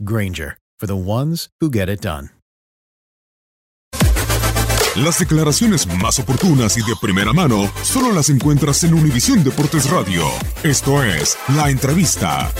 [0.00, 2.30] Granger, for the ones who get it done.
[4.96, 10.24] Las declaraciones más oportunas y de primera mano solo las encuentras en Univisión Deportes Radio.
[10.64, 12.50] Esto es La Entrevista.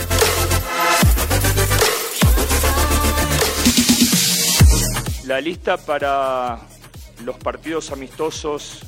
[5.25, 6.59] La lista para
[7.25, 8.85] los partidos amistosos,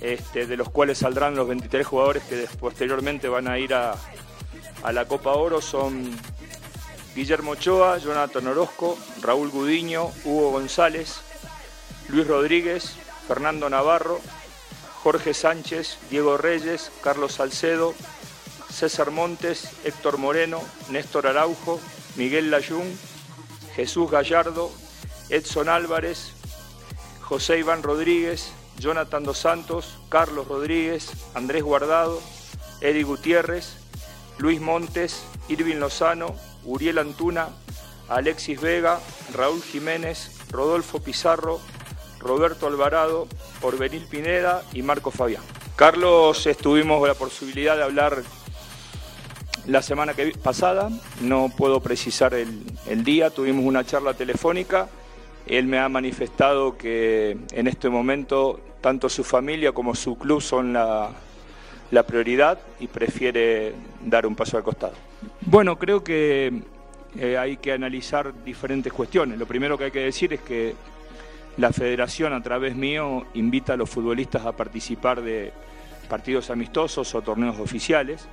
[0.00, 3.94] este, de los cuales saldrán los 23 jugadores que posteriormente van a ir a,
[4.82, 6.10] a la Copa Oro, son
[7.14, 11.20] Guillermo Ochoa, Jonathan Orozco, Raúl Gudiño, Hugo González,
[12.08, 12.94] Luis Rodríguez,
[13.28, 14.20] Fernando Navarro,
[15.02, 17.94] Jorge Sánchez, Diego Reyes, Carlos Salcedo,
[18.70, 21.80] César Montes, Héctor Moreno, Néstor Araujo,
[22.16, 22.98] Miguel Layún,
[23.74, 24.70] Jesús Gallardo,
[25.28, 26.32] Edson Álvarez,
[27.20, 32.20] José Iván Rodríguez, Jonathan Dos Santos, Carlos Rodríguez, Andrés Guardado,
[32.80, 33.76] Eddie Gutiérrez,
[34.38, 36.34] Luis Montes, Irving Lozano,
[36.64, 37.48] Uriel Antuna,
[38.08, 39.00] Alexis Vega,
[39.32, 41.60] Raúl Jiménez, Rodolfo Pizarro,
[42.18, 43.26] Roberto Alvarado,
[43.62, 45.42] Orbenil Pineda y Marco Fabián.
[45.76, 48.22] Carlos, estuvimos la posibilidad de hablar
[49.66, 50.90] la semana que pasada,
[51.20, 54.88] no puedo precisar el, día, tuvimos una charla telefónica,
[55.46, 60.72] él me ha manifestado que en este momento tanto su familia como su club son
[60.72, 61.12] la
[62.06, 63.74] prioridad y prefiere
[64.04, 65.11] dar un paso al costado.
[65.52, 66.62] Bueno, creo que
[67.14, 69.38] eh, hay que analizar diferentes cuestiones.
[69.38, 70.74] Lo primero que hay que decir es que
[71.58, 75.52] la federación a través mío invita a los futbolistas a participar de
[76.08, 78.26] partidos amistosos o torneos oficiales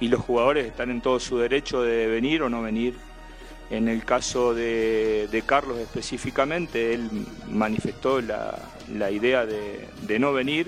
[0.00, 2.96] y los jugadores están en todo su derecho de venir o no venir.
[3.70, 8.58] En el caso de, Carlos específicamente, él manifestó la,
[8.92, 10.66] la idea de, de, no venir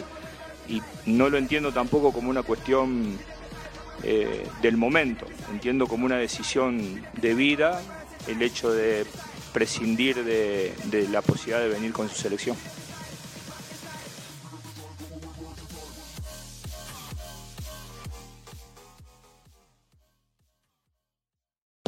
[0.68, 3.18] y no lo entiendo tampoco como una cuestión
[4.02, 7.80] eh, del momento, entiendo como una decisión de vida
[8.26, 9.06] el hecho de
[9.52, 12.56] prescindir de, de la posibilidad de venir con su selección.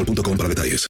[0.00, 0.89] boostmobile.com para detalles.